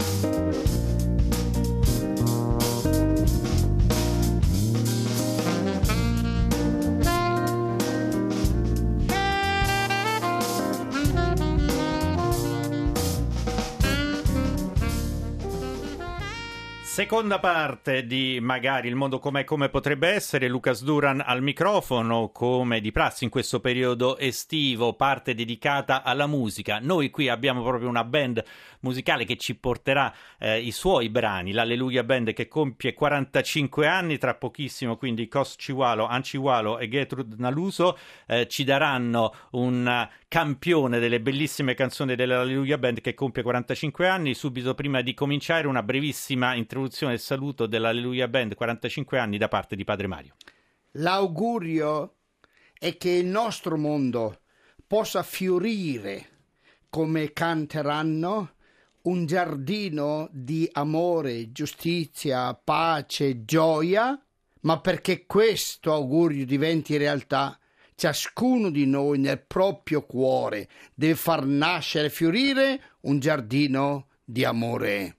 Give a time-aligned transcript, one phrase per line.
[0.00, 0.83] Música
[16.94, 22.80] Seconda parte di Magari il mondo com'è come potrebbe essere, Lucas Duran al microfono, come
[22.80, 26.78] di prassi in questo periodo estivo, parte dedicata alla musica.
[26.80, 28.44] Noi qui abbiamo proprio una band
[28.78, 34.34] musicale che ci porterà eh, i suoi brani, l'Alleluia Band che compie 45 anni, tra
[34.34, 41.74] pochissimo quindi Cos Ciualo, Anciualo e Gertrude Naluso eh, ci daranno un campione delle bellissime
[41.74, 44.34] canzoni dell'Alleluia Band che compie 45 anni.
[44.34, 49.76] Subito prima di cominciare una brevissima introduzione e saluto dell'Alleluia Band 45 anni da parte
[49.76, 50.34] di Padre Mario.
[50.94, 52.16] L'augurio
[52.76, 54.40] è che il nostro mondo
[54.88, 56.26] possa fiorire
[56.90, 58.54] come canteranno
[59.02, 64.20] un giardino di amore, giustizia, pace, gioia,
[64.62, 67.56] ma perché questo augurio diventi realtà,
[67.94, 75.16] ciascuno di noi nel proprio cuore deve far nascere e fiorire un giardino di amore.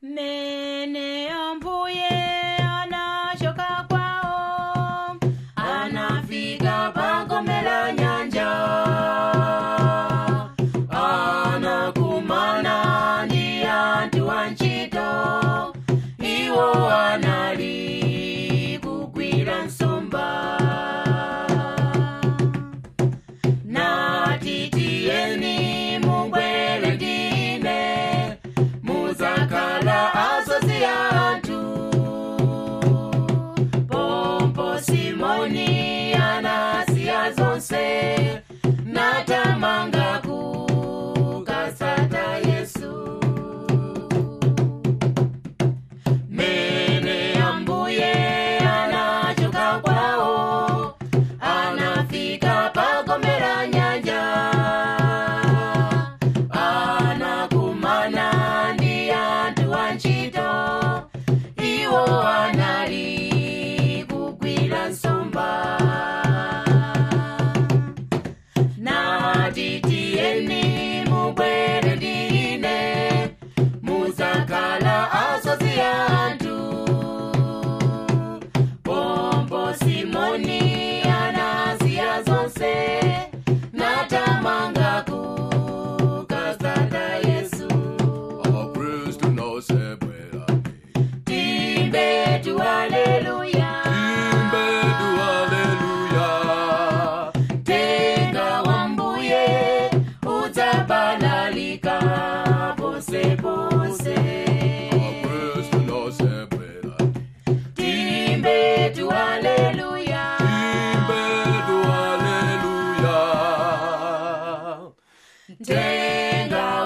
[0.00, 2.63] Mene ambuye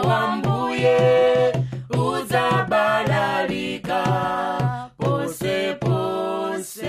[0.04, 1.52] wambuye,
[1.90, 4.02] udzabalalika
[4.98, 6.82] pose pose.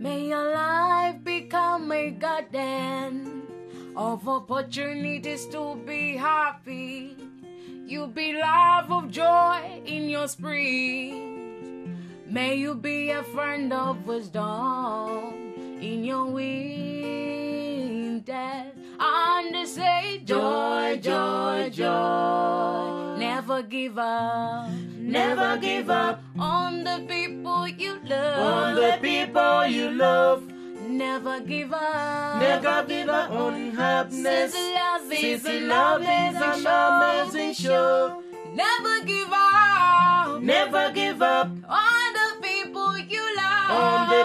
[0.00, 3.42] May your life become a garden
[3.96, 7.16] of opportunities to be happy.
[7.86, 11.39] You be love of joy in your spring.
[12.30, 15.34] May you be a friend of wisdom
[15.82, 17.50] in your winter.
[19.00, 23.16] And say joy, joy, joy.
[23.18, 24.70] Never give up.
[24.96, 28.38] Never give up on the people you love.
[28.38, 30.44] On the people you love,
[30.88, 32.40] Never give up.
[32.40, 34.52] never give up on happiness.
[34.52, 38.22] Since love is Since love is an amazing show.
[38.54, 40.42] Never give up.
[40.42, 41.48] Never give up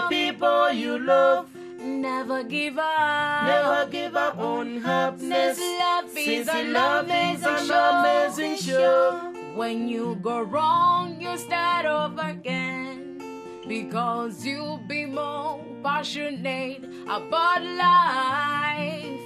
[0.08, 1.48] the people you love.
[1.78, 3.44] Never give up.
[3.46, 5.58] Never give up on happiness.
[5.58, 7.90] Since love is Since an love is an show.
[8.00, 9.32] amazing show.
[9.54, 13.22] When you go wrong, you start over again.
[13.68, 19.20] Because you'll be more passionate about life.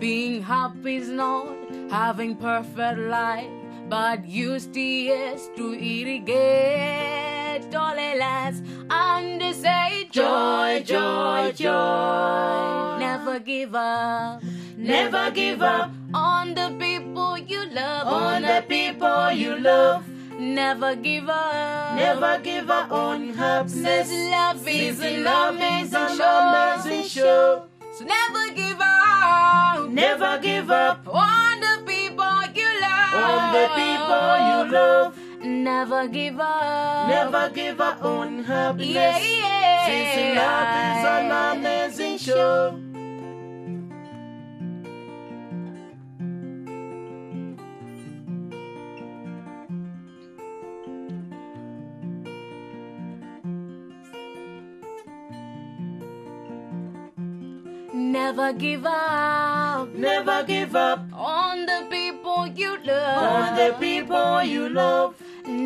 [0.00, 1.54] Being happy is not
[1.90, 3.50] having perfect life,
[3.88, 7.31] but you still to irrigate
[7.72, 8.60] tolerance
[8.90, 12.98] and say joy, joy, joy.
[13.00, 14.42] Never give up.
[14.76, 18.06] Never give up on the people you love.
[18.08, 20.04] on the people you love.
[20.38, 21.96] Never give up.
[21.96, 24.10] Never give up on happiness.
[24.10, 26.38] Love is an is amazing show.
[26.52, 27.62] amazing show.
[27.96, 29.88] So never give up.
[29.88, 33.14] Never give up on the people you love.
[33.30, 35.21] on the people you love.
[35.62, 37.08] Never give up.
[37.08, 38.94] Never give up on happiness.
[38.94, 39.86] Yeah, yeah.
[39.86, 42.78] Since love is an amazing show.
[57.94, 63.22] Never give up Never give up on the people you love.
[63.22, 65.14] on the people you love.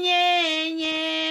[0.00, 1.21] nyenyezi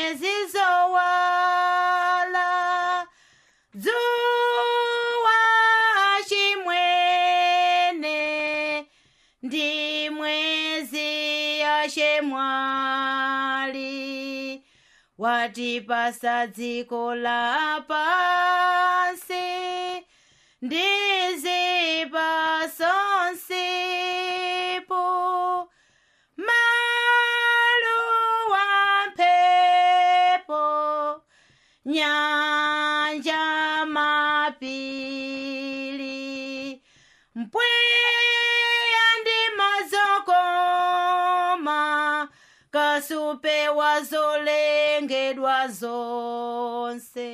[15.21, 19.47] watipasa dziko la pansi
[20.61, 20.87] ndi
[23.91, 25.03] zipasonsipo
[26.47, 27.85] maluwa
[29.07, 30.63] mphepo
[31.85, 32.80] nyanja
[42.71, 47.31] kasupe wazolengedwa zonse.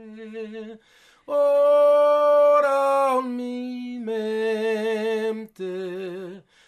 [1.27, 5.55] Ora mi mente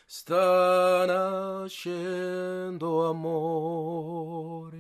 [0.07, 4.75] sta nascendo amore.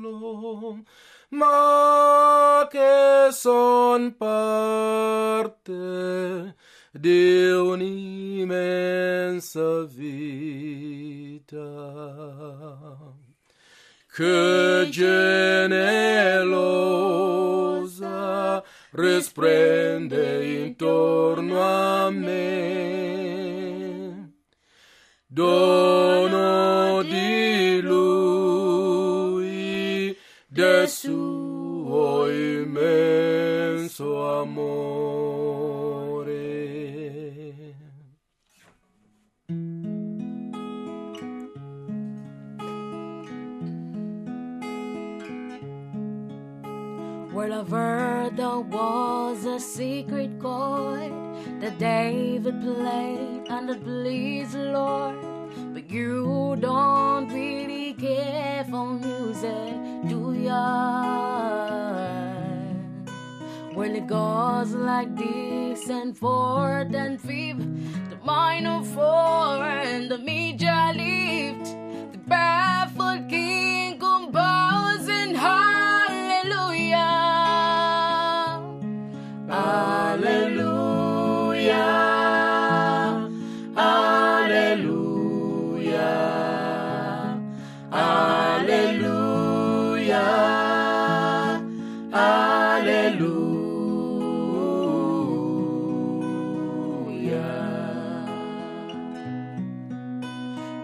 [1.28, 5.74] ma che son parte
[6.90, 8.50] di un'immensa
[9.84, 11.60] vita
[14.14, 15.72] che genealosa
[18.90, 23.22] risplende intorno a me
[25.26, 26.11] dono
[47.34, 51.12] I've there was a secret chord
[51.60, 55.16] that David played and it pleased the Lord.
[55.72, 59.74] But you don't really care for music,
[60.08, 61.12] do ya?
[63.74, 68.71] Well, it goes like this and fourth and fifth, the minor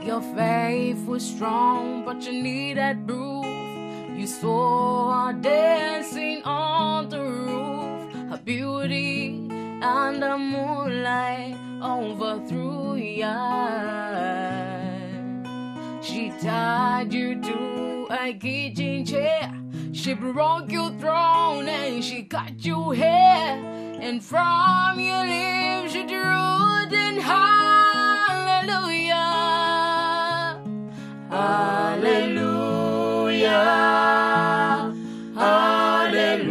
[0.05, 3.47] Your faith was strong, but you needed proof.
[4.19, 9.49] You saw her dancing on the roof, her beauty
[9.81, 13.78] and the moonlight overthrew ya.
[16.02, 19.55] She tied you to a kitchen chair.
[19.93, 23.77] She broke your throne and she cut your hair.
[24.09, 27.69] And from your lips she drew in hallelujah.
[31.29, 32.49] Hallelujah.
[35.37, 36.49] Hallelujah.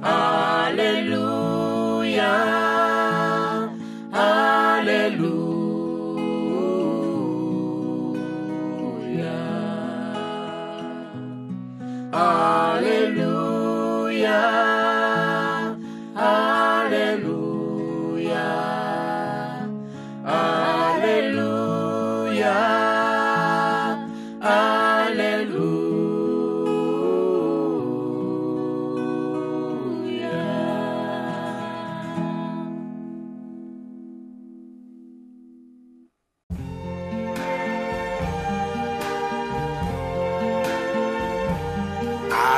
[0.00, 1.32] Hallelujah.
[4.12, 5.42] Hallelujah.